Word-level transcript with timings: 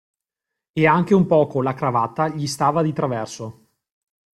E 0.73 0.87
anche 0.87 1.13
un 1.13 1.27
poco 1.27 1.61
la 1.61 1.75
cravatta 1.75 2.27
gli 2.29 2.47
stava 2.47 2.81
di 2.81 2.91
traverso. 2.91 3.67